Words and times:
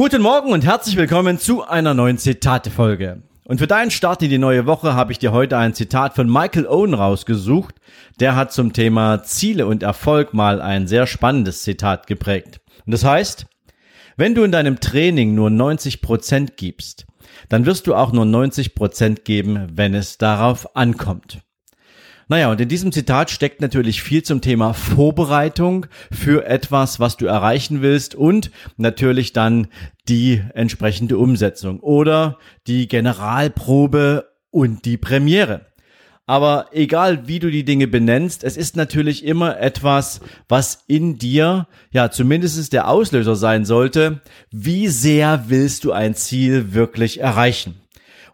Guten 0.00 0.22
Morgen 0.22 0.50
und 0.54 0.64
herzlich 0.64 0.96
willkommen 0.96 1.38
zu 1.38 1.62
einer 1.62 1.92
neuen 1.92 2.16
Zitate-Folge. 2.16 3.20
Und 3.44 3.58
für 3.58 3.66
deinen 3.66 3.90
Start 3.90 4.22
in 4.22 4.30
die 4.30 4.38
neue 4.38 4.64
Woche 4.64 4.94
habe 4.94 5.12
ich 5.12 5.18
dir 5.18 5.30
heute 5.30 5.58
ein 5.58 5.74
Zitat 5.74 6.14
von 6.14 6.26
Michael 6.26 6.66
Owen 6.66 6.94
rausgesucht. 6.94 7.74
Der 8.18 8.34
hat 8.34 8.50
zum 8.50 8.72
Thema 8.72 9.22
Ziele 9.24 9.66
und 9.66 9.82
Erfolg 9.82 10.32
mal 10.32 10.62
ein 10.62 10.86
sehr 10.86 11.06
spannendes 11.06 11.64
Zitat 11.64 12.06
geprägt. 12.06 12.62
Und 12.86 12.92
das 12.92 13.04
heißt, 13.04 13.44
wenn 14.16 14.34
du 14.34 14.42
in 14.42 14.52
deinem 14.52 14.80
Training 14.80 15.34
nur 15.34 15.50
90 15.50 16.00
Prozent 16.00 16.56
gibst, 16.56 17.04
dann 17.50 17.66
wirst 17.66 17.86
du 17.86 17.94
auch 17.94 18.10
nur 18.10 18.24
90 18.24 18.74
Prozent 18.74 19.26
geben, 19.26 19.66
wenn 19.74 19.92
es 19.94 20.16
darauf 20.16 20.76
ankommt. 20.76 21.42
Naja, 22.30 22.48
und 22.48 22.60
in 22.60 22.68
diesem 22.68 22.92
Zitat 22.92 23.32
steckt 23.32 23.60
natürlich 23.60 24.04
viel 24.04 24.22
zum 24.22 24.40
Thema 24.40 24.72
Vorbereitung 24.72 25.86
für 26.12 26.46
etwas, 26.46 27.00
was 27.00 27.16
du 27.16 27.26
erreichen 27.26 27.82
willst 27.82 28.14
und 28.14 28.52
natürlich 28.76 29.32
dann 29.32 29.66
die 30.08 30.40
entsprechende 30.54 31.18
Umsetzung 31.18 31.80
oder 31.80 32.38
die 32.68 32.86
Generalprobe 32.86 34.30
und 34.52 34.84
die 34.84 34.96
Premiere. 34.96 35.66
Aber 36.24 36.66
egal 36.70 37.26
wie 37.26 37.40
du 37.40 37.50
die 37.50 37.64
Dinge 37.64 37.88
benennst, 37.88 38.44
es 38.44 38.56
ist 38.56 38.76
natürlich 38.76 39.24
immer 39.24 39.58
etwas, 39.58 40.20
was 40.48 40.84
in 40.86 41.18
dir, 41.18 41.66
ja, 41.90 42.12
zumindest 42.12 42.72
der 42.72 42.86
Auslöser 42.86 43.34
sein 43.34 43.64
sollte. 43.64 44.20
Wie 44.52 44.86
sehr 44.86 45.46
willst 45.48 45.82
du 45.82 45.90
ein 45.90 46.14
Ziel 46.14 46.74
wirklich 46.74 47.18
erreichen? 47.18 47.80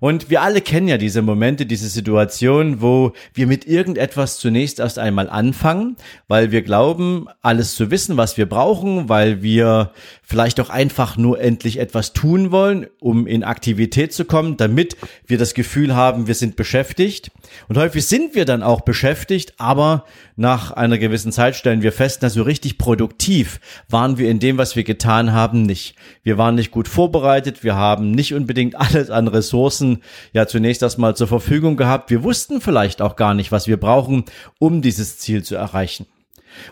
Und 0.00 0.30
wir 0.30 0.42
alle 0.42 0.60
kennen 0.60 0.88
ja 0.88 0.98
diese 0.98 1.22
Momente, 1.22 1.66
diese 1.66 1.88
Situation, 1.88 2.80
wo 2.80 3.12
wir 3.34 3.46
mit 3.46 3.66
irgendetwas 3.66 4.38
zunächst 4.38 4.78
erst 4.78 4.98
einmal 4.98 5.28
anfangen, 5.28 5.96
weil 6.28 6.50
wir 6.50 6.62
glauben, 6.62 7.26
alles 7.42 7.74
zu 7.74 7.90
wissen, 7.90 8.16
was 8.16 8.36
wir 8.36 8.46
brauchen, 8.46 9.08
weil 9.08 9.42
wir 9.42 9.92
vielleicht 10.22 10.60
auch 10.60 10.70
einfach 10.70 11.16
nur 11.16 11.40
endlich 11.40 11.78
etwas 11.78 12.12
tun 12.12 12.50
wollen, 12.50 12.86
um 13.00 13.26
in 13.26 13.44
Aktivität 13.44 14.12
zu 14.12 14.24
kommen, 14.24 14.56
damit 14.56 14.96
wir 15.26 15.38
das 15.38 15.54
Gefühl 15.54 15.94
haben, 15.94 16.26
wir 16.26 16.34
sind 16.34 16.56
beschäftigt. 16.56 17.30
Und 17.68 17.78
häufig 17.78 18.06
sind 18.06 18.34
wir 18.34 18.44
dann 18.44 18.62
auch 18.62 18.80
beschäftigt, 18.80 19.54
aber 19.58 20.04
nach 20.34 20.72
einer 20.72 20.98
gewissen 20.98 21.32
Zeit 21.32 21.56
stellen 21.56 21.82
wir 21.82 21.92
fest, 21.92 22.22
dass 22.22 22.34
so 22.34 22.42
richtig 22.42 22.76
produktiv 22.76 23.60
waren 23.88 24.18
wir 24.18 24.28
in 24.28 24.38
dem, 24.38 24.58
was 24.58 24.76
wir 24.76 24.84
getan 24.84 25.32
haben, 25.32 25.62
nicht. 25.62 25.94
Wir 26.22 26.36
waren 26.38 26.56
nicht 26.56 26.70
gut 26.70 26.88
vorbereitet, 26.88 27.64
wir 27.64 27.76
haben 27.76 28.10
nicht 28.10 28.34
unbedingt 28.34 28.74
alles 28.80 29.10
an 29.10 29.28
Ressourcen 29.28 29.95
ja 30.32 30.46
zunächst 30.46 30.82
erstmal 30.82 31.16
zur 31.16 31.28
Verfügung 31.28 31.76
gehabt. 31.76 32.10
Wir 32.10 32.22
wussten 32.22 32.60
vielleicht 32.60 33.02
auch 33.02 33.16
gar 33.16 33.34
nicht, 33.34 33.52
was 33.52 33.66
wir 33.66 33.76
brauchen, 33.78 34.24
um 34.58 34.82
dieses 34.82 35.18
Ziel 35.18 35.42
zu 35.42 35.54
erreichen. 35.56 36.06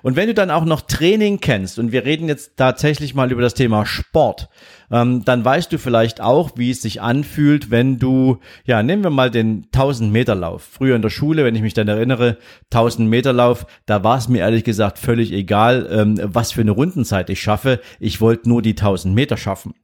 Und 0.02 0.16
wenn 0.16 0.28
du 0.28 0.34
dann 0.34 0.50
auch 0.50 0.64
noch 0.64 0.80
Training 0.80 1.40
kennst, 1.40 1.78
und 1.78 1.92
wir 1.92 2.04
reden 2.04 2.28
jetzt 2.28 2.56
tatsächlich 2.56 3.14
mal 3.14 3.30
über 3.30 3.42
das 3.42 3.54
Thema 3.54 3.86
Sport, 3.86 4.48
ähm, 4.94 5.24
dann 5.24 5.44
weißt 5.44 5.72
du 5.72 5.78
vielleicht 5.78 6.20
auch, 6.20 6.52
wie 6.54 6.70
es 6.70 6.80
sich 6.80 7.02
anfühlt, 7.02 7.72
wenn 7.72 7.98
du, 7.98 8.38
ja, 8.64 8.80
nehmen 8.84 9.02
wir 9.02 9.10
mal 9.10 9.28
den 9.28 9.66
1000 9.72 10.12
Meter 10.12 10.36
Lauf. 10.36 10.68
Früher 10.70 10.94
in 10.94 11.02
der 11.02 11.10
Schule, 11.10 11.44
wenn 11.44 11.56
ich 11.56 11.62
mich 11.62 11.74
dann 11.74 11.88
erinnere, 11.88 12.38
1000 12.72 13.10
Meter 13.10 13.32
Lauf, 13.32 13.66
da 13.86 14.04
war 14.04 14.18
es 14.18 14.28
mir 14.28 14.38
ehrlich 14.38 14.62
gesagt 14.62 15.00
völlig 15.00 15.32
egal, 15.32 15.88
ähm, 15.90 16.20
was 16.22 16.52
für 16.52 16.60
eine 16.60 16.70
Rundenzeit 16.70 17.28
ich 17.28 17.42
schaffe. 17.42 17.80
Ich 17.98 18.20
wollte 18.20 18.48
nur 18.48 18.62
die 18.62 18.76
1000 18.76 19.12
Meter 19.12 19.36
schaffen. 19.36 19.74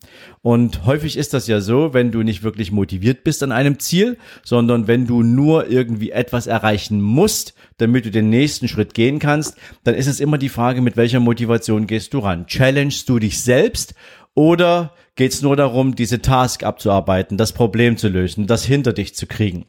Und 0.42 0.86
häufig 0.86 1.16
ist 1.16 1.34
das 1.34 1.48
ja 1.48 1.60
so, 1.60 1.92
wenn 1.92 2.12
du 2.12 2.22
nicht 2.22 2.44
wirklich 2.44 2.70
motiviert 2.70 3.24
bist 3.24 3.42
an 3.42 3.50
einem 3.50 3.80
Ziel, 3.80 4.16
sondern 4.44 4.86
wenn 4.86 5.08
du 5.08 5.24
nur 5.24 5.68
irgendwie 5.68 6.12
etwas 6.12 6.46
erreichen 6.46 7.02
musst, 7.02 7.54
damit 7.78 8.04
du 8.04 8.12
den 8.12 8.30
nächsten 8.30 8.68
Schritt 8.68 8.94
gehen 8.94 9.18
kannst, 9.18 9.56
dann 9.82 9.96
ist 9.96 10.06
es 10.06 10.20
immer 10.20 10.38
die 10.38 10.48
Frage, 10.48 10.82
mit 10.82 10.96
welcher 10.96 11.18
Motivation 11.18 11.88
gehst 11.88 12.14
du 12.14 12.20
ran. 12.20 12.46
Challengest 12.46 13.08
du 13.08 13.18
dich 13.18 13.42
selbst 13.42 13.94
oder 14.34 14.94
geht 15.20 15.34
es 15.34 15.42
nur 15.42 15.54
darum, 15.54 15.94
diese 15.94 16.22
Task 16.22 16.64
abzuarbeiten, 16.64 17.36
das 17.36 17.52
Problem 17.52 17.98
zu 17.98 18.08
lösen, 18.08 18.46
das 18.46 18.64
hinter 18.64 18.94
dich 18.94 19.14
zu 19.14 19.26
kriegen? 19.26 19.66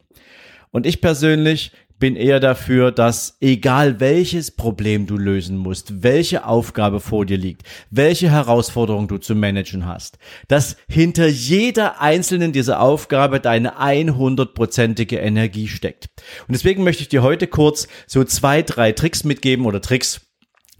Und 0.70 0.86
ich 0.86 1.02
persönlich 1.02 1.72
bin 1.98 2.16
eher 2.16 2.40
dafür, 2.40 2.90
dass 2.90 3.36
egal 3.42 4.00
welches 4.00 4.50
Problem 4.50 5.04
du 5.06 5.18
lösen 5.18 5.58
musst, 5.58 6.02
welche 6.02 6.46
Aufgabe 6.46 7.00
vor 7.00 7.26
dir 7.26 7.36
liegt, 7.36 7.64
welche 7.90 8.30
Herausforderung 8.30 9.08
du 9.08 9.18
zu 9.18 9.34
managen 9.34 9.84
hast, 9.84 10.16
dass 10.48 10.76
hinter 10.88 11.26
jeder 11.26 12.00
einzelnen 12.00 12.52
dieser 12.52 12.80
Aufgabe 12.80 13.38
deine 13.38 13.78
100%ige 13.78 15.18
Energie 15.18 15.68
steckt. 15.68 16.06
Und 16.48 16.54
deswegen 16.54 16.82
möchte 16.82 17.02
ich 17.02 17.10
dir 17.10 17.22
heute 17.22 17.46
kurz 17.46 17.88
so 18.06 18.24
zwei, 18.24 18.62
drei 18.62 18.92
Tricks 18.92 19.22
mitgeben 19.24 19.66
oder 19.66 19.82
Tricks, 19.82 20.31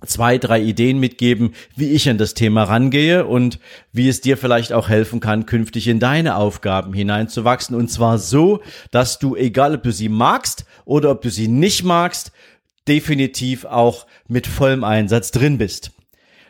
zwei, 0.06 0.38
drei 0.38 0.60
Ideen 0.60 0.98
mitgeben, 0.98 1.54
wie 1.76 1.90
ich 1.90 2.08
an 2.08 2.18
das 2.18 2.34
Thema 2.34 2.64
rangehe 2.64 3.26
und 3.26 3.58
wie 3.92 4.08
es 4.08 4.20
dir 4.20 4.36
vielleicht 4.36 4.72
auch 4.72 4.88
helfen 4.88 5.20
kann, 5.20 5.46
künftig 5.46 5.88
in 5.88 6.00
deine 6.00 6.36
Aufgaben 6.36 6.92
hineinzuwachsen. 6.92 7.76
Und 7.76 7.88
zwar 7.90 8.18
so, 8.18 8.60
dass 8.91 9.18
du, 9.18 9.36
egal 9.36 9.74
ob 9.74 9.82
du 9.82 9.92
sie 9.92 10.08
magst 10.08 10.64
oder 10.84 11.10
ob 11.10 11.22
du 11.22 11.30
sie 11.30 11.48
nicht 11.48 11.84
magst, 11.84 12.32
definitiv 12.88 13.64
auch 13.64 14.06
mit 14.28 14.46
vollem 14.46 14.84
Einsatz 14.84 15.30
drin 15.30 15.58
bist. 15.58 15.92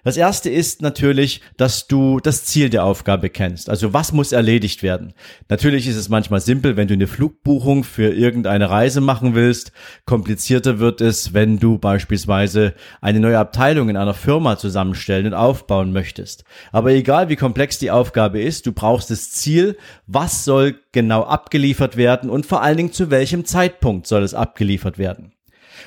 Das 0.05 0.17
erste 0.17 0.51
ist 0.51 0.83
natürlich, 0.83 1.43
dass 1.57 1.87
du 1.87 2.19
das 2.19 2.45
Ziel 2.45 2.71
der 2.71 2.85
Aufgabe 2.85 3.31
kennst. 3.31 3.71
Also 3.71 3.93
was 3.93 4.13
muss 4.13 4.33
erledigt 4.33 4.83
werden? 4.83 5.15
Natürlich 5.49 5.87
ist 5.87 5.95
es 5.95 6.09
manchmal 6.09 6.41
simpel, 6.41 6.77
wenn 6.77 6.89
du 6.89 6.95
eine 6.95 7.07
Flugbuchung 7.07 7.85
für 7.85 8.13
irgendeine 8.13 8.69
Reise 8.69 9.01
machen 9.01 9.37
willst. 9.37 9.71
Komplizierter 10.05 10.81
wird 10.81 11.01
es, 11.01 11.35
wenn 11.35 11.61
du 11.61 11.79
beispielsweise 11.79 12.75
eine 13.01 13.21
neue 13.21 13.39
Abteilung 13.39 13.89
in 13.91 13.97
einer 13.97 14.15
Firma 14.15 14.59
zusammenstellen 14.59 15.27
und 15.27 15.35
aufbauen 15.35 15.93
möchtest. 15.93 16.43
Aber 16.73 16.91
egal 16.91 17.29
wie 17.29 17.37
komplex 17.37 17.79
die 17.79 17.93
Aufgabe 17.93 18.41
ist, 18.41 18.67
du 18.67 18.73
brauchst 18.73 19.09
das 19.11 19.31
Ziel, 19.31 19.77
was 20.09 20.45
soll 20.45 20.81
genau 20.91 21.23
abgeliefert 21.23 21.97
werden 21.97 22.29
und 22.29 22.45
vor 22.45 22.63
allen 22.63 22.77
Dingen 22.77 22.93
zu 22.93 23.11
welchem 23.11 23.45
Zeitpunkt 23.45 24.09
soll 24.09 24.25
es 24.25 24.35
abgeliefert 24.35 24.99
werden. 24.99 25.33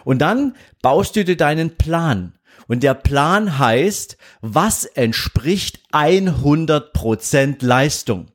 Und 0.06 0.20
dann 0.20 0.56
baust 0.82 1.18
du 1.18 1.26
dir 1.26 1.36
deinen 1.36 1.76
Plan. 1.76 2.34
Und 2.68 2.84
der 2.84 2.94
Plan 2.94 3.60
heißt, 3.60 4.18
was 4.42 4.86
entspricht 4.86 5.80
100% 5.92 7.64
Leistung? 7.64 8.28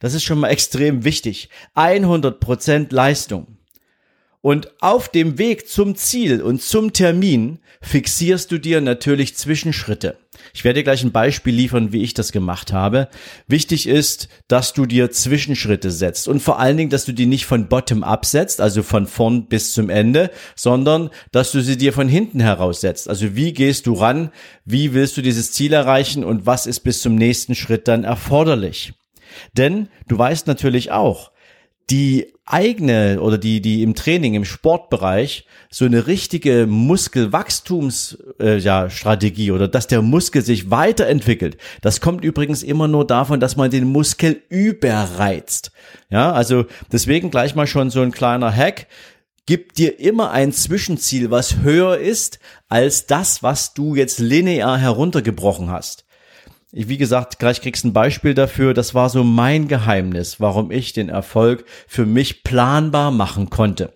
Das 0.00 0.14
ist 0.14 0.24
schon 0.24 0.40
mal 0.40 0.48
extrem 0.48 1.04
wichtig. 1.04 1.48
100% 1.76 2.92
Leistung. 2.92 3.56
Und 4.40 4.82
auf 4.82 5.08
dem 5.08 5.38
Weg 5.38 5.68
zum 5.68 5.94
Ziel 5.94 6.42
und 6.42 6.60
zum 6.60 6.92
Termin 6.92 7.60
fixierst 7.80 8.50
du 8.50 8.58
dir 8.58 8.80
natürlich 8.80 9.36
Zwischenschritte. 9.36 10.18
Ich 10.54 10.64
werde 10.64 10.80
dir 10.80 10.84
gleich 10.84 11.02
ein 11.02 11.12
Beispiel 11.12 11.54
liefern, 11.54 11.92
wie 11.92 12.02
ich 12.02 12.14
das 12.14 12.32
gemacht 12.32 12.72
habe. 12.72 13.08
Wichtig 13.46 13.86
ist, 13.86 14.28
dass 14.48 14.72
du 14.72 14.86
dir 14.86 15.10
Zwischenschritte 15.10 15.90
setzt 15.90 16.28
und 16.28 16.40
vor 16.40 16.58
allen 16.58 16.76
Dingen, 16.76 16.90
dass 16.90 17.04
du 17.04 17.12
die 17.12 17.26
nicht 17.26 17.46
von 17.46 17.68
bottom 17.68 18.04
up 18.04 18.26
setzt, 18.26 18.60
also 18.60 18.82
von 18.82 19.06
vorn 19.06 19.46
bis 19.46 19.72
zum 19.72 19.90
Ende, 19.90 20.30
sondern 20.56 21.10
dass 21.30 21.52
du 21.52 21.60
sie 21.60 21.76
dir 21.76 21.92
von 21.92 22.08
hinten 22.08 22.40
heraus 22.40 22.80
setzt. 22.80 23.08
Also 23.08 23.34
wie 23.36 23.52
gehst 23.52 23.86
du 23.86 23.94
ran? 23.94 24.30
Wie 24.64 24.94
willst 24.94 25.16
du 25.16 25.22
dieses 25.22 25.52
Ziel 25.52 25.72
erreichen 25.72 26.24
und 26.24 26.46
was 26.46 26.66
ist 26.66 26.80
bis 26.80 27.02
zum 27.02 27.14
nächsten 27.14 27.54
Schritt 27.54 27.88
dann 27.88 28.04
erforderlich? 28.04 28.94
Denn 29.56 29.88
du 30.08 30.18
weißt 30.18 30.46
natürlich 30.46 30.90
auch, 30.90 31.32
die 31.90 32.32
eigene 32.52 33.20
oder 33.20 33.38
die, 33.38 33.60
die 33.60 33.82
im 33.82 33.94
Training, 33.94 34.34
im 34.34 34.44
Sportbereich 34.44 35.46
so 35.70 35.84
eine 35.84 36.06
richtige 36.06 36.66
Muskelwachstumsstrategie 36.66 38.32
äh, 38.40 38.58
ja, 38.58 38.90
Strategie 38.90 39.50
oder 39.52 39.68
dass 39.68 39.86
der 39.86 40.02
Muskel 40.02 40.42
sich 40.42 40.70
weiterentwickelt. 40.70 41.56
Das 41.80 42.00
kommt 42.00 42.24
übrigens 42.24 42.62
immer 42.62 42.88
nur 42.88 43.06
davon, 43.06 43.40
dass 43.40 43.56
man 43.56 43.70
den 43.70 43.88
Muskel 43.88 44.42
überreizt. 44.50 45.72
Ja, 46.10 46.32
also 46.32 46.66
deswegen 46.92 47.30
gleich 47.30 47.54
mal 47.54 47.66
schon 47.66 47.90
so 47.90 48.02
ein 48.02 48.12
kleiner 48.12 48.54
Hack. 48.54 48.86
Gib 49.46 49.72
dir 49.74 49.98
immer 49.98 50.30
ein 50.30 50.52
Zwischenziel, 50.52 51.30
was 51.30 51.62
höher 51.62 51.98
ist 51.98 52.38
als 52.68 53.06
das, 53.06 53.42
was 53.42 53.74
du 53.74 53.96
jetzt 53.96 54.18
linear 54.18 54.78
heruntergebrochen 54.78 55.70
hast 55.70 56.04
wie 56.72 56.96
gesagt, 56.96 57.38
gleich 57.38 57.60
kriegst 57.60 57.84
du 57.84 57.88
ein 57.88 57.92
Beispiel 57.92 58.32
dafür. 58.32 58.72
Das 58.72 58.94
war 58.94 59.10
so 59.10 59.24
mein 59.24 59.68
Geheimnis, 59.68 60.40
warum 60.40 60.70
ich 60.70 60.94
den 60.94 61.10
Erfolg 61.10 61.64
für 61.86 62.06
mich 62.06 62.42
planbar 62.44 63.10
machen 63.10 63.50
konnte. 63.50 63.92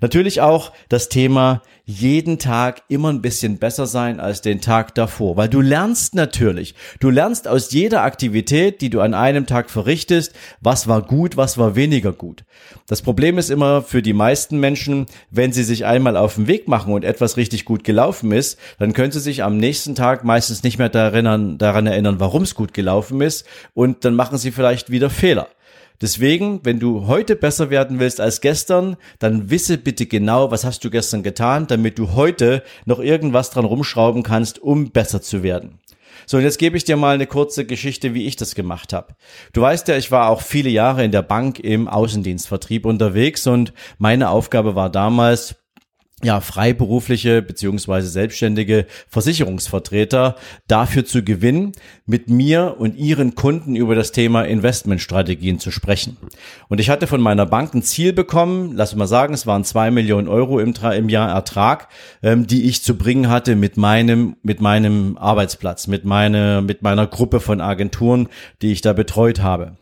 Natürlich 0.00 0.40
auch 0.40 0.72
das 0.88 1.08
Thema 1.08 1.62
jeden 1.86 2.38
Tag 2.38 2.82
immer 2.88 3.10
ein 3.10 3.20
bisschen 3.20 3.58
besser 3.58 3.86
sein 3.86 4.18
als 4.18 4.40
den 4.40 4.62
Tag 4.62 4.94
davor, 4.94 5.36
weil 5.36 5.50
du 5.50 5.60
lernst 5.60 6.14
natürlich, 6.14 6.74
du 6.98 7.10
lernst 7.10 7.46
aus 7.46 7.72
jeder 7.72 8.02
Aktivität, 8.02 8.80
die 8.80 8.88
du 8.88 9.00
an 9.00 9.12
einem 9.12 9.46
Tag 9.46 9.68
verrichtest, 9.68 10.32
was 10.62 10.88
war 10.88 11.02
gut, 11.02 11.36
was 11.36 11.58
war 11.58 11.76
weniger 11.76 12.12
gut. 12.12 12.44
Das 12.86 13.02
Problem 13.02 13.36
ist 13.36 13.50
immer 13.50 13.82
für 13.82 14.00
die 14.00 14.14
meisten 14.14 14.58
Menschen, 14.60 15.06
wenn 15.30 15.52
sie 15.52 15.64
sich 15.64 15.84
einmal 15.84 16.16
auf 16.16 16.36
den 16.36 16.46
Weg 16.46 16.68
machen 16.68 16.94
und 16.94 17.04
etwas 17.04 17.36
richtig 17.36 17.66
gut 17.66 17.84
gelaufen 17.84 18.32
ist, 18.32 18.58
dann 18.78 18.94
können 18.94 19.12
sie 19.12 19.20
sich 19.20 19.42
am 19.42 19.58
nächsten 19.58 19.94
Tag 19.94 20.24
meistens 20.24 20.62
nicht 20.62 20.78
mehr 20.78 20.88
daran, 20.88 21.58
erinnern, 21.60 22.18
warum 22.18 22.44
es 22.44 22.54
gut 22.54 22.72
gelaufen 22.72 23.20
ist 23.20 23.44
und 23.74 24.06
dann 24.06 24.14
machen 24.14 24.38
sie 24.38 24.52
vielleicht 24.52 24.90
wieder 24.90 25.10
Fehler. 25.10 25.48
Deswegen, 26.00 26.60
wenn 26.64 26.80
du 26.80 27.06
heute 27.06 27.36
besser 27.36 27.70
werden 27.70 28.00
willst 28.00 28.20
als 28.20 28.40
gestern, 28.40 28.96
dann 29.18 29.50
wisse 29.50 29.78
bitte 29.78 30.06
genau, 30.06 30.50
was 30.50 30.64
hast 30.64 30.84
du 30.84 30.90
gestern 30.90 31.22
getan, 31.22 31.66
damit 31.66 31.98
du 31.98 32.14
heute 32.14 32.62
noch 32.84 32.98
irgendwas 32.98 33.50
dran 33.50 33.64
rumschrauben 33.64 34.22
kannst, 34.22 34.60
um 34.60 34.90
besser 34.90 35.22
zu 35.22 35.42
werden. 35.42 35.78
So, 36.26 36.38
und 36.38 36.42
jetzt 36.42 36.58
gebe 36.58 36.76
ich 36.76 36.84
dir 36.84 36.96
mal 36.96 37.14
eine 37.14 37.26
kurze 37.26 37.64
Geschichte, 37.64 38.14
wie 38.14 38.26
ich 38.26 38.36
das 38.36 38.54
gemacht 38.54 38.92
habe. 38.92 39.14
Du 39.52 39.60
weißt 39.60 39.88
ja, 39.88 39.96
ich 39.96 40.10
war 40.10 40.30
auch 40.30 40.40
viele 40.40 40.70
Jahre 40.70 41.04
in 41.04 41.12
der 41.12 41.22
Bank 41.22 41.60
im 41.60 41.86
Außendienstvertrieb 41.86 42.86
unterwegs 42.86 43.46
und 43.46 43.72
meine 43.98 44.30
Aufgabe 44.30 44.74
war 44.74 44.90
damals, 44.90 45.56
ja, 46.24 46.40
freiberufliche 46.40 47.42
beziehungsweise 47.42 48.08
selbstständige 48.08 48.86
Versicherungsvertreter 49.08 50.36
dafür 50.66 51.04
zu 51.04 51.22
gewinnen, 51.22 51.72
mit 52.06 52.28
mir 52.28 52.76
und 52.78 52.96
ihren 52.96 53.34
Kunden 53.34 53.76
über 53.76 53.94
das 53.94 54.12
Thema 54.12 54.42
Investmentstrategien 54.42 55.58
zu 55.58 55.70
sprechen. 55.70 56.16
Und 56.68 56.80
ich 56.80 56.90
hatte 56.90 57.06
von 57.06 57.20
meiner 57.20 57.46
Bank 57.46 57.74
ein 57.74 57.82
Ziel 57.82 58.12
bekommen, 58.12 58.72
lass 58.74 58.94
mal 58.94 59.06
sagen, 59.06 59.34
es 59.34 59.46
waren 59.46 59.64
zwei 59.64 59.90
Millionen 59.90 60.28
Euro 60.28 60.58
im, 60.58 60.74
im 60.96 61.08
Jahr 61.08 61.30
Ertrag, 61.30 61.88
ähm, 62.22 62.46
die 62.46 62.64
ich 62.64 62.82
zu 62.82 62.96
bringen 62.96 63.28
hatte 63.28 63.54
mit 63.54 63.76
meinem, 63.76 64.36
mit 64.42 64.60
meinem 64.60 65.18
Arbeitsplatz, 65.18 65.86
mit 65.86 66.04
meiner, 66.04 66.62
mit 66.62 66.82
meiner 66.82 67.06
Gruppe 67.06 67.40
von 67.40 67.60
Agenturen, 67.60 68.28
die 68.62 68.72
ich 68.72 68.80
da 68.80 68.92
betreut 68.92 69.40
habe. 69.40 69.76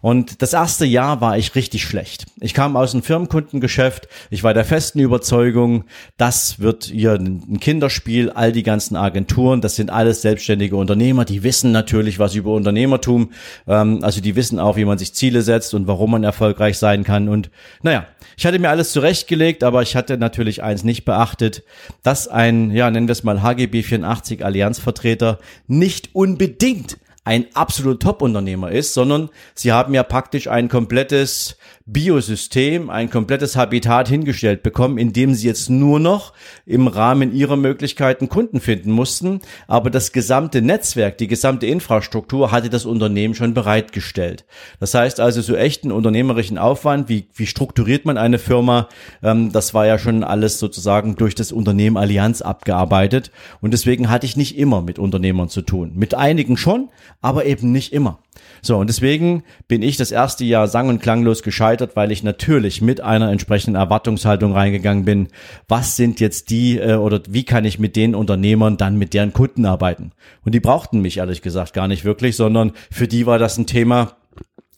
Und 0.00 0.42
das 0.42 0.52
erste 0.52 0.84
Jahr 0.84 1.20
war 1.20 1.36
ich 1.38 1.54
richtig 1.54 1.82
schlecht. 1.82 2.26
Ich 2.40 2.54
kam 2.54 2.76
aus 2.76 2.94
einem 2.94 3.02
Firmenkundengeschäft. 3.02 4.08
Ich 4.30 4.42
war 4.42 4.54
der 4.54 4.64
festen 4.64 5.00
Überzeugung, 5.00 5.84
das 6.16 6.60
wird 6.60 6.84
hier 6.84 7.14
ein 7.14 7.58
Kinderspiel. 7.60 8.30
All 8.30 8.52
die 8.52 8.62
ganzen 8.62 8.96
Agenturen, 8.96 9.60
das 9.60 9.76
sind 9.76 9.90
alles 9.90 10.22
selbstständige 10.22 10.76
Unternehmer. 10.76 11.24
Die 11.24 11.42
wissen 11.42 11.72
natürlich 11.72 12.18
was 12.18 12.34
über 12.34 12.52
Unternehmertum. 12.52 13.30
Ähm, 13.66 14.00
also 14.02 14.20
die 14.20 14.36
wissen 14.36 14.58
auch, 14.60 14.76
wie 14.76 14.84
man 14.84 14.98
sich 14.98 15.14
Ziele 15.14 15.42
setzt 15.42 15.74
und 15.74 15.86
warum 15.86 16.12
man 16.12 16.24
erfolgreich 16.24 16.78
sein 16.78 17.04
kann. 17.04 17.28
Und 17.28 17.50
naja, 17.82 18.06
ich 18.36 18.46
hatte 18.46 18.58
mir 18.58 18.70
alles 18.70 18.92
zurechtgelegt, 18.92 19.64
aber 19.64 19.82
ich 19.82 19.96
hatte 19.96 20.16
natürlich 20.16 20.62
eins 20.62 20.84
nicht 20.84 21.04
beachtet, 21.04 21.64
dass 22.02 22.28
ein, 22.28 22.70
ja, 22.70 22.90
nennen 22.90 23.08
wir 23.08 23.12
es 23.12 23.24
mal 23.24 23.42
HGB 23.42 23.82
84 23.82 24.44
Allianzvertreter 24.44 25.38
nicht 25.66 26.14
unbedingt 26.14 26.98
ein 27.28 27.44
absolut 27.52 28.00
Top-Unternehmer 28.00 28.72
ist, 28.72 28.94
sondern 28.94 29.28
sie 29.54 29.70
haben 29.70 29.92
ja 29.92 30.02
praktisch 30.02 30.48
ein 30.48 30.70
komplettes 30.70 31.58
Biosystem, 31.90 32.90
ein 32.90 33.08
komplettes 33.08 33.56
Habitat 33.56 34.08
hingestellt 34.08 34.62
bekommen, 34.62 34.98
in 34.98 35.14
dem 35.14 35.32
sie 35.32 35.46
jetzt 35.46 35.70
nur 35.70 35.98
noch 35.98 36.34
im 36.66 36.86
Rahmen 36.86 37.32
ihrer 37.32 37.56
Möglichkeiten 37.56 38.28
Kunden 38.28 38.60
finden 38.60 38.90
mussten. 38.90 39.40
Aber 39.66 39.88
das 39.88 40.12
gesamte 40.12 40.60
Netzwerk, 40.60 41.16
die 41.16 41.28
gesamte 41.28 41.66
Infrastruktur 41.66 42.52
hatte 42.52 42.68
das 42.68 42.84
Unternehmen 42.84 43.34
schon 43.34 43.54
bereitgestellt. 43.54 44.44
Das 44.80 44.92
heißt 44.92 45.18
also 45.18 45.40
so 45.40 45.56
echten 45.56 45.90
unternehmerischen 45.90 46.58
Aufwand, 46.58 47.08
wie, 47.08 47.26
wie 47.34 47.46
strukturiert 47.46 48.04
man 48.04 48.18
eine 48.18 48.38
Firma, 48.38 48.90
ähm, 49.22 49.50
das 49.50 49.72
war 49.72 49.86
ja 49.86 49.98
schon 49.98 50.24
alles 50.24 50.58
sozusagen 50.58 51.16
durch 51.16 51.34
das 51.34 51.52
Unternehmen 51.52 51.96
Allianz 51.96 52.42
abgearbeitet. 52.42 53.30
Und 53.62 53.72
deswegen 53.72 54.10
hatte 54.10 54.26
ich 54.26 54.36
nicht 54.36 54.58
immer 54.58 54.82
mit 54.82 54.98
Unternehmern 54.98 55.48
zu 55.48 55.62
tun. 55.62 55.92
Mit 55.94 56.14
einigen 56.14 56.58
schon, 56.58 56.90
aber 57.22 57.46
eben 57.46 57.72
nicht 57.72 57.94
immer. 57.94 58.18
So, 58.62 58.76
und 58.76 58.88
deswegen 58.88 59.42
bin 59.68 59.82
ich 59.82 59.96
das 59.96 60.10
erste 60.10 60.44
Jahr 60.44 60.68
sang- 60.68 60.88
und 60.88 61.00
klanglos 61.00 61.42
gescheitert, 61.42 61.77
weil 61.94 62.12
ich 62.12 62.22
natürlich 62.22 62.82
mit 62.82 63.00
einer 63.00 63.30
entsprechenden 63.30 63.76
Erwartungshaltung 63.76 64.52
reingegangen 64.52 65.04
bin. 65.04 65.28
Was 65.68 65.96
sind 65.96 66.20
jetzt 66.20 66.50
die 66.50 66.78
äh, 66.78 66.94
oder 66.94 67.20
wie 67.28 67.44
kann 67.44 67.64
ich 67.64 67.78
mit 67.78 67.96
den 67.96 68.14
Unternehmern 68.14 68.76
dann 68.76 68.96
mit 68.96 69.14
deren 69.14 69.32
Kunden 69.32 69.64
arbeiten? 69.64 70.12
Und 70.44 70.54
die 70.54 70.60
brauchten 70.60 71.00
mich 71.00 71.18
ehrlich 71.18 71.42
gesagt 71.42 71.72
gar 71.72 71.88
nicht 71.88 72.04
wirklich, 72.04 72.36
sondern 72.36 72.72
für 72.90 73.08
die 73.08 73.26
war 73.26 73.38
das 73.38 73.58
ein 73.58 73.66
Thema, 73.66 74.16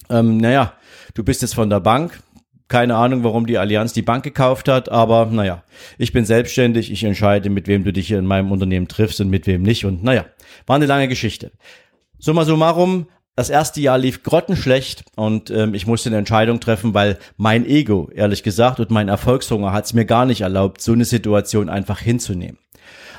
ähm, 0.08 0.38
naja, 0.38 0.75
du 1.14 1.25
bist 1.25 1.43
jetzt 1.43 1.55
von 1.55 1.70
der 1.70 1.81
Bank, 1.81 2.20
keine 2.69 2.94
Ahnung, 2.97 3.25
warum 3.25 3.47
die 3.47 3.58
Allianz 3.58 3.93
die 3.93 4.02
Bank 4.02 4.23
gekauft 4.23 4.69
hat, 4.69 4.88
aber 4.88 5.26
naja, 5.26 5.64
ich 5.99 6.12
bin 6.12 6.25
selbstständig, 6.25 6.93
ich 6.93 7.02
entscheide, 7.02 7.50
mit 7.50 7.67
wem 7.67 7.82
du 7.85 7.93
dich 7.93 8.11
in 8.12 8.26
meinem 8.26 8.52
Unternehmen 8.52 8.87
triffst 8.87 9.20
und 9.20 9.29
mit 9.29 9.47
wem 9.47 9.62
nicht. 9.62 9.85
Und 9.85 10.05
naja, 10.05 10.26
war 10.67 10.76
eine 10.76 10.87
lange 10.87 11.08
Geschichte. 11.08 11.50
Summa 12.19 12.44
summarum, 12.44 13.06
das 13.36 13.50
erste 13.50 13.80
Jahr 13.80 13.98
lief 13.98 14.22
grottenschlecht 14.22 15.04
und 15.16 15.50
ähm, 15.50 15.74
ich 15.74 15.86
musste 15.86 16.08
eine 16.08 16.18
Entscheidung 16.18 16.60
treffen, 16.60 16.94
weil 16.94 17.18
mein 17.36 17.64
Ego, 17.66 18.10
ehrlich 18.14 18.42
gesagt, 18.42 18.80
und 18.80 18.90
mein 18.90 19.08
Erfolgshunger 19.08 19.72
hat 19.72 19.86
es 19.86 19.94
mir 19.94 20.04
gar 20.04 20.26
nicht 20.26 20.42
erlaubt, 20.42 20.80
so 20.80 20.92
eine 20.92 21.04
Situation 21.04 21.68
einfach 21.68 22.00
hinzunehmen. 22.00 22.58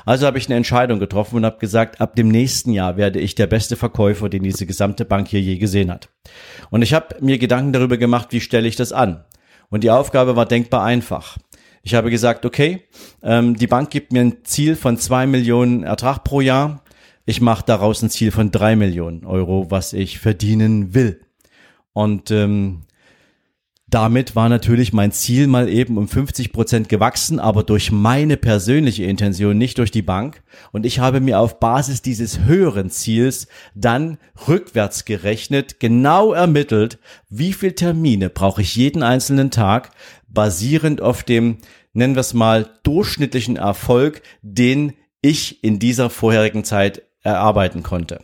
Also 0.04 0.26
habe 0.26 0.38
ich 0.38 0.46
eine 0.46 0.56
Entscheidung 0.56 0.98
getroffen 0.98 1.36
und 1.36 1.44
habe 1.44 1.58
gesagt, 1.58 2.00
ab 2.00 2.16
dem 2.16 2.28
nächsten 2.28 2.72
Jahr 2.72 2.96
werde 2.96 3.20
ich 3.20 3.34
der 3.34 3.46
beste 3.46 3.76
Verkäufer, 3.76 4.28
den 4.28 4.42
diese 4.42 4.66
gesamte 4.66 5.04
Bank 5.04 5.28
hier 5.28 5.40
je 5.40 5.58
gesehen 5.58 5.90
hat. 5.90 6.08
Und 6.70 6.82
ich 6.82 6.92
habe 6.92 7.16
mir 7.20 7.38
Gedanken 7.38 7.72
darüber 7.72 7.96
gemacht, 7.96 8.28
wie 8.30 8.40
stelle 8.40 8.68
ich 8.68 8.76
das 8.76 8.92
an. 8.92 9.24
Und 9.70 9.84
die 9.84 9.90
Aufgabe 9.90 10.36
war 10.36 10.46
denkbar 10.46 10.84
einfach. 10.84 11.38
Ich 11.82 11.94
habe 11.94 12.10
gesagt, 12.10 12.44
okay, 12.44 12.84
ähm, 13.22 13.56
die 13.56 13.66
Bank 13.66 13.90
gibt 13.90 14.12
mir 14.12 14.20
ein 14.20 14.44
Ziel 14.44 14.76
von 14.76 14.98
zwei 14.98 15.26
Millionen 15.26 15.82
Ertrag 15.82 16.22
pro 16.24 16.40
Jahr 16.40 16.82
ich 17.24 17.40
mache 17.40 17.64
daraus 17.66 18.02
ein 18.02 18.10
Ziel 18.10 18.30
von 18.30 18.50
drei 18.50 18.76
Millionen 18.76 19.24
Euro, 19.24 19.70
was 19.70 19.92
ich 19.92 20.18
verdienen 20.18 20.94
will. 20.94 21.20
Und 21.92 22.30
ähm, 22.30 22.82
damit 23.92 24.34
war 24.34 24.48
natürlich 24.48 24.94
mein 24.94 25.12
Ziel 25.12 25.46
mal 25.46 25.68
eben 25.68 25.98
um 25.98 26.08
50 26.08 26.52
Prozent 26.52 26.88
gewachsen, 26.88 27.38
aber 27.38 27.62
durch 27.62 27.92
meine 27.92 28.38
persönliche 28.38 29.04
Intention, 29.04 29.58
nicht 29.58 29.76
durch 29.76 29.90
die 29.90 30.00
Bank. 30.00 30.42
Und 30.72 30.86
ich 30.86 30.98
habe 30.98 31.20
mir 31.20 31.38
auf 31.38 31.60
Basis 31.60 32.00
dieses 32.00 32.40
höheren 32.40 32.88
Ziels 32.88 33.48
dann 33.74 34.16
rückwärts 34.48 35.04
gerechnet, 35.04 35.78
genau 35.78 36.32
ermittelt, 36.32 36.98
wie 37.28 37.52
viel 37.52 37.72
Termine 37.72 38.30
brauche 38.30 38.62
ich 38.62 38.76
jeden 38.76 39.02
einzelnen 39.02 39.50
Tag, 39.50 39.90
basierend 40.26 41.02
auf 41.02 41.22
dem, 41.22 41.58
nennen 41.92 42.14
wir 42.14 42.20
es 42.20 42.32
mal, 42.32 42.70
durchschnittlichen 42.84 43.56
Erfolg, 43.56 44.22
den 44.40 44.94
ich 45.20 45.62
in 45.62 45.78
dieser 45.78 46.08
vorherigen 46.08 46.64
Zeit 46.64 47.02
erarbeiten 47.22 47.82
konnte. 47.82 48.20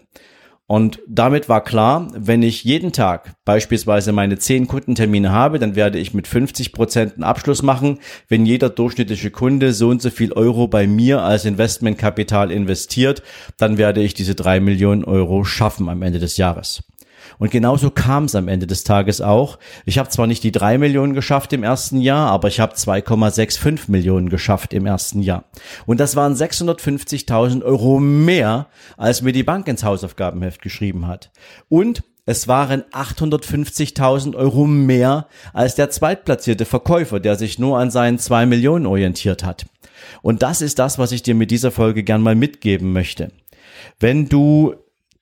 Und 0.71 1.01
damit 1.09 1.49
war 1.49 1.65
klar, 1.65 2.09
wenn 2.15 2.43
ich 2.43 2.63
jeden 2.63 2.93
Tag 2.93 3.33
beispielsweise 3.47 4.13
meine 4.13 4.39
zehn 4.39 4.67
Kundentermine 4.67 5.33
habe, 5.33 5.59
dann 5.59 5.77
werde 5.77 5.99
ich 5.99 6.13
mit 6.13 6.29
50 6.29 6.75
Prozent 6.75 7.15
einen 7.15 7.25
Abschluss 7.25 7.63
machen. 7.63 8.01
Wenn 8.29 8.45
jeder 8.45 8.69
durchschnittliche 8.69 9.31
Kunde 9.31 9.73
so 9.73 9.89
und 9.89 10.03
so 10.03 10.11
viel 10.11 10.35
Euro 10.35 10.69
bei 10.69 10.87
mir 10.87 11.23
als 11.23 11.47
Investmentkapital 11.47 12.51
investiert, 12.51 13.23
dann 13.57 13.79
werde 13.79 14.03
ich 14.03 14.13
diese 14.13 14.35
drei 14.35 14.61
Millionen 14.61 15.05
Euro 15.05 15.43
schaffen 15.43 15.89
am 15.89 16.03
Ende 16.03 16.19
des 16.19 16.37
Jahres. 16.37 16.83
Und 17.39 17.51
genauso 17.51 17.91
kam 17.91 18.25
es 18.25 18.35
am 18.35 18.49
Ende 18.49 18.67
des 18.67 18.85
Tages 18.85 19.21
auch. 19.21 19.59
Ich 19.85 19.99
habe 19.99 20.09
zwar 20.09 20.27
nicht 20.27 20.43
die 20.43 20.53
drei 20.53 20.79
Millionen 20.79 21.15
geschafft 21.15 21.53
im 21.53 21.63
ersten 21.63 22.01
Jahr, 22.01 22.31
aber 22.31 22.49
ich 22.49 22.61
habe 22.61 22.75
2,65 22.75 23.91
Millionen 23.91 24.29
geschafft 24.29 24.73
im 24.73 24.87
ersten 24.87 25.23
Jahr. 25.23 25.45
Und 25.87 26.01
das 26.01 26.17
waren 26.17 26.35
650.000 26.35 27.63
Euro 27.63 28.01
mehr, 28.01 28.67
als 28.97 29.23
mir 29.23 29.33
die 29.33 29.45
Bank 29.45 29.69
ins 29.69 29.85
Hausaufgabenheft 29.85 30.63
geschrieben 30.63 31.07
hat. 31.07 31.31
Und 31.69 32.03
es 32.27 32.47
waren 32.47 32.83
850.000 32.93 34.37
Euro 34.37 34.67
mehr 34.67 35.29
als 35.55 35.77
der 35.77 35.89
zweitplatzierte 35.89 36.67
Verkäufer, 36.67 37.21
der 37.21 37.37
sich 37.37 37.59
nur 37.59 37.79
an 37.79 37.91
seinen 37.91 38.19
zwei 38.19 38.45
Millionen 38.45 38.85
orientiert 38.85 39.45
hat. 39.45 39.65
Und 40.21 40.43
das 40.43 40.61
ist 40.61 40.79
das, 40.79 40.99
was 40.99 41.13
ich 41.13 41.23
dir 41.23 41.35
mit 41.35 41.51
dieser 41.51 41.71
Folge 41.71 42.03
gern 42.03 42.21
mal 42.21 42.35
mitgeben 42.35 42.93
möchte. 42.93 43.31
Wenn 43.99 44.29
du 44.29 44.75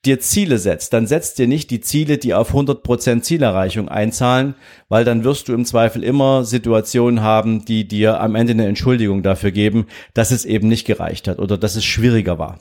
dir 0.07 0.19
Ziele 0.19 0.57
setzt, 0.57 0.93
dann 0.93 1.05
setzt 1.05 1.37
dir 1.37 1.47
nicht 1.47 1.69
die 1.69 1.81
Ziele, 1.81 2.17
die 2.17 2.33
auf 2.33 2.53
100% 2.53 3.21
Zielerreichung 3.21 3.89
einzahlen, 3.89 4.55
weil 4.89 5.03
dann 5.05 5.23
wirst 5.23 5.47
du 5.47 5.53
im 5.53 5.65
Zweifel 5.65 6.03
immer 6.03 6.45
Situationen 6.45 7.21
haben, 7.21 7.65
die 7.65 7.87
dir 7.87 8.19
am 8.21 8.35
Ende 8.35 8.53
eine 8.53 8.67
Entschuldigung 8.67 9.21
dafür 9.21 9.51
geben, 9.51 9.87
dass 10.13 10.31
es 10.31 10.45
eben 10.45 10.67
nicht 10.67 10.87
gereicht 10.87 11.27
hat 11.27 11.39
oder 11.39 11.57
dass 11.57 11.75
es 11.75 11.85
schwieriger 11.85 12.39
war. 12.39 12.57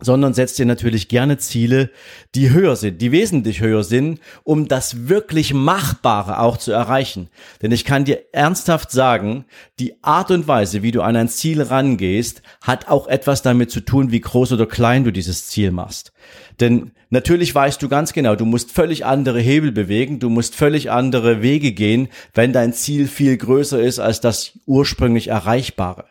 Sondern 0.00 0.34
setz 0.34 0.54
dir 0.54 0.66
natürlich 0.66 1.08
gerne 1.08 1.38
Ziele, 1.38 1.90
die 2.34 2.50
höher 2.50 2.76
sind, 2.76 3.00
die 3.02 3.12
wesentlich 3.12 3.60
höher 3.60 3.84
sind, 3.84 4.20
um 4.44 4.68
das 4.68 5.08
wirklich 5.08 5.54
Machbare 5.54 6.40
auch 6.40 6.56
zu 6.56 6.72
erreichen. 6.72 7.28
Denn 7.62 7.72
ich 7.72 7.84
kann 7.84 8.04
dir 8.04 8.20
ernsthaft 8.32 8.90
sagen, 8.90 9.44
die 9.78 10.02
Art 10.02 10.30
und 10.30 10.48
Weise, 10.48 10.82
wie 10.82 10.92
du 10.92 11.02
an 11.02 11.16
ein 11.16 11.28
Ziel 11.28 11.62
rangehst, 11.62 12.42
hat 12.62 12.88
auch 12.88 13.06
etwas 13.06 13.42
damit 13.42 13.70
zu 13.70 13.80
tun, 13.80 14.12
wie 14.12 14.20
groß 14.20 14.52
oder 14.52 14.66
klein 14.66 15.04
du 15.04 15.12
dieses 15.12 15.46
Ziel 15.46 15.70
machst. 15.70 16.12
Denn 16.60 16.92
natürlich 17.10 17.54
weißt 17.54 17.80
du 17.80 17.88
ganz 17.88 18.12
genau, 18.12 18.34
du 18.34 18.44
musst 18.44 18.72
völlig 18.72 19.04
andere 19.06 19.40
Hebel 19.40 19.72
bewegen, 19.72 20.18
du 20.18 20.28
musst 20.28 20.54
völlig 20.54 20.90
andere 20.90 21.42
Wege 21.42 21.72
gehen, 21.72 22.08
wenn 22.34 22.52
dein 22.52 22.72
Ziel 22.72 23.06
viel 23.06 23.36
größer 23.36 23.80
ist 23.80 23.98
als 23.98 24.20
das 24.20 24.58
ursprünglich 24.66 25.28
Erreichbare. 25.28 26.04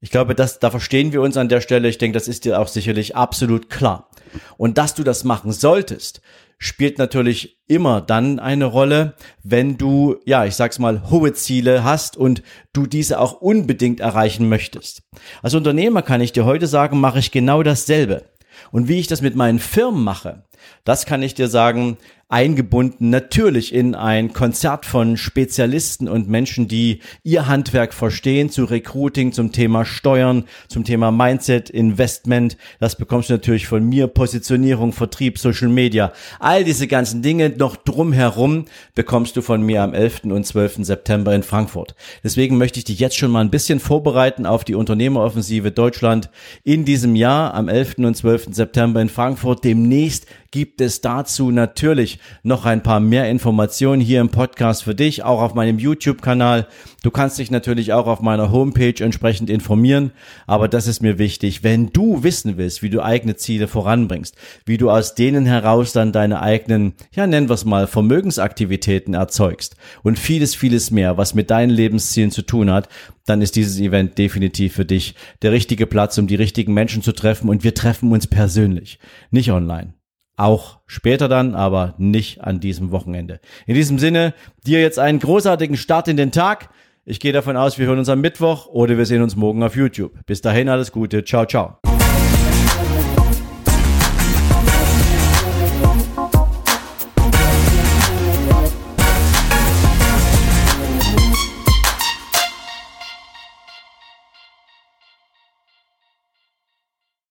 Ich 0.00 0.10
glaube, 0.10 0.34
das, 0.34 0.58
da 0.58 0.70
verstehen 0.70 1.12
wir 1.12 1.20
uns 1.20 1.36
an 1.36 1.48
der 1.48 1.60
Stelle. 1.60 1.88
Ich 1.88 1.98
denke, 1.98 2.16
das 2.16 2.28
ist 2.28 2.44
dir 2.44 2.58
auch 2.58 2.68
sicherlich 2.68 3.16
absolut 3.16 3.68
klar. 3.68 4.08
Und 4.56 4.78
dass 4.78 4.94
du 4.94 5.02
das 5.02 5.24
machen 5.24 5.52
solltest, 5.52 6.22
spielt 6.58 6.98
natürlich 6.98 7.58
immer 7.66 8.00
dann 8.00 8.38
eine 8.38 8.66
Rolle, 8.66 9.14
wenn 9.42 9.76
du, 9.76 10.16
ja, 10.24 10.44
ich 10.44 10.56
sag's 10.56 10.78
mal, 10.78 11.10
hohe 11.10 11.32
Ziele 11.32 11.84
hast 11.84 12.16
und 12.16 12.42
du 12.72 12.86
diese 12.86 13.18
auch 13.18 13.40
unbedingt 13.40 14.00
erreichen 14.00 14.48
möchtest. 14.48 15.02
Als 15.42 15.54
Unternehmer 15.54 16.02
kann 16.02 16.20
ich 16.20 16.32
dir 16.32 16.44
heute 16.44 16.66
sagen, 16.66 17.00
mache 17.00 17.18
ich 17.18 17.30
genau 17.30 17.62
dasselbe. 17.62 18.24
Und 18.72 18.88
wie 18.88 19.00
ich 19.00 19.06
das 19.06 19.22
mit 19.22 19.36
meinen 19.36 19.58
Firmen 19.58 20.04
mache, 20.04 20.44
das 20.84 21.06
kann 21.06 21.22
ich 21.22 21.34
dir 21.34 21.48
sagen, 21.48 21.96
eingebunden 22.30 23.10
natürlich 23.10 23.74
in 23.74 23.96
ein 23.96 24.32
Konzert 24.32 24.86
von 24.86 25.16
Spezialisten 25.16 26.08
und 26.08 26.28
Menschen, 26.28 26.68
die 26.68 27.00
ihr 27.24 27.48
Handwerk 27.48 27.92
verstehen, 27.92 28.50
zu 28.50 28.64
Recruiting, 28.64 29.32
zum 29.32 29.50
Thema 29.50 29.84
Steuern, 29.84 30.44
zum 30.68 30.84
Thema 30.84 31.10
Mindset, 31.10 31.70
Investment. 31.70 32.56
Das 32.78 32.96
bekommst 32.96 33.30
du 33.30 33.34
natürlich 33.34 33.66
von 33.66 33.84
mir, 33.84 34.06
Positionierung, 34.06 34.92
Vertrieb, 34.92 35.38
Social 35.38 35.68
Media. 35.68 36.12
All 36.38 36.62
diese 36.62 36.86
ganzen 36.86 37.20
Dinge 37.20 37.50
noch 37.50 37.74
drumherum 37.74 38.66
bekommst 38.94 39.36
du 39.36 39.42
von 39.42 39.62
mir 39.62 39.82
am 39.82 39.92
11. 39.92 40.24
und 40.24 40.46
12. 40.46 40.84
September 40.84 41.34
in 41.34 41.42
Frankfurt. 41.42 41.96
Deswegen 42.22 42.58
möchte 42.58 42.78
ich 42.78 42.84
dich 42.84 43.00
jetzt 43.00 43.16
schon 43.16 43.32
mal 43.32 43.40
ein 43.40 43.50
bisschen 43.50 43.80
vorbereiten 43.80 44.46
auf 44.46 44.62
die 44.62 44.76
Unternehmeroffensive 44.76 45.72
Deutschland 45.72 46.30
in 46.62 46.84
diesem 46.84 47.16
Jahr 47.16 47.54
am 47.54 47.68
11. 47.68 47.98
und 47.98 48.16
12. 48.16 48.50
September 48.52 49.02
in 49.02 49.08
Frankfurt. 49.08 49.64
Demnächst 49.64 50.26
gibt 50.52 50.80
es 50.80 51.00
dazu 51.00 51.50
natürlich 51.50 52.19
noch 52.42 52.64
ein 52.64 52.82
paar 52.82 53.00
mehr 53.00 53.28
Informationen 53.28 54.00
hier 54.00 54.20
im 54.20 54.28
Podcast 54.28 54.84
für 54.84 54.94
dich, 54.94 55.22
auch 55.22 55.40
auf 55.40 55.54
meinem 55.54 55.78
YouTube-Kanal. 55.78 56.66
Du 57.02 57.10
kannst 57.10 57.38
dich 57.38 57.50
natürlich 57.50 57.92
auch 57.92 58.06
auf 58.06 58.20
meiner 58.20 58.50
Homepage 58.52 59.02
entsprechend 59.02 59.50
informieren, 59.50 60.12
aber 60.46 60.68
das 60.68 60.86
ist 60.86 61.02
mir 61.02 61.18
wichtig. 61.18 61.62
Wenn 61.62 61.92
du 61.92 62.22
wissen 62.22 62.56
willst, 62.56 62.82
wie 62.82 62.90
du 62.90 63.02
eigene 63.02 63.36
Ziele 63.36 63.68
voranbringst, 63.68 64.36
wie 64.66 64.76
du 64.76 64.90
aus 64.90 65.14
denen 65.14 65.46
heraus 65.46 65.92
dann 65.92 66.12
deine 66.12 66.42
eigenen, 66.42 66.94
ja 67.12 67.26
nennen 67.26 67.48
wir 67.48 67.54
es 67.54 67.64
mal, 67.64 67.86
Vermögensaktivitäten 67.86 69.14
erzeugst 69.14 69.76
und 70.02 70.18
vieles, 70.18 70.54
vieles 70.54 70.90
mehr, 70.90 71.16
was 71.16 71.34
mit 71.34 71.50
deinen 71.50 71.70
Lebenszielen 71.70 72.30
zu 72.30 72.42
tun 72.42 72.70
hat, 72.70 72.88
dann 73.26 73.42
ist 73.42 73.56
dieses 73.56 73.78
Event 73.78 74.18
definitiv 74.18 74.74
für 74.74 74.84
dich 74.84 75.14
der 75.42 75.52
richtige 75.52 75.86
Platz, 75.86 76.18
um 76.18 76.26
die 76.26 76.34
richtigen 76.34 76.74
Menschen 76.74 77.02
zu 77.02 77.12
treffen 77.12 77.48
und 77.48 77.64
wir 77.64 77.74
treffen 77.74 78.12
uns 78.12 78.26
persönlich, 78.26 78.98
nicht 79.30 79.52
online. 79.52 79.94
Auch 80.40 80.78
später 80.86 81.28
dann, 81.28 81.54
aber 81.54 81.92
nicht 81.98 82.40
an 82.40 82.60
diesem 82.60 82.92
Wochenende. 82.92 83.40
In 83.66 83.74
diesem 83.74 83.98
Sinne, 83.98 84.32
dir 84.66 84.80
jetzt 84.80 84.98
einen 84.98 85.18
großartigen 85.18 85.76
Start 85.76 86.08
in 86.08 86.16
den 86.16 86.32
Tag. 86.32 86.70
Ich 87.04 87.20
gehe 87.20 87.34
davon 87.34 87.58
aus, 87.58 87.76
wir 87.76 87.86
hören 87.86 87.98
uns 87.98 88.08
am 88.08 88.22
Mittwoch 88.22 88.64
oder 88.64 88.96
wir 88.96 89.04
sehen 89.04 89.20
uns 89.20 89.36
morgen 89.36 89.62
auf 89.62 89.76
YouTube. 89.76 90.12
Bis 90.24 90.40
dahin 90.40 90.70
alles 90.70 90.92
Gute. 90.92 91.24
Ciao, 91.24 91.44
ciao. 91.44 91.89